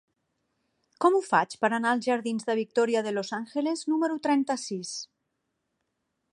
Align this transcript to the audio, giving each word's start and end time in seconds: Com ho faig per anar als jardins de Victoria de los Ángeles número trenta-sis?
Com 1.05 1.17
ho 1.17 1.21
faig 1.27 1.53
per 1.65 1.69
anar 1.77 1.91
als 1.97 2.07
jardins 2.07 2.49
de 2.49 2.57
Victoria 2.61 3.05
de 3.09 3.15
los 3.19 3.31
Ángeles 3.41 3.87
número 3.93 4.19
trenta-sis? 4.29 4.99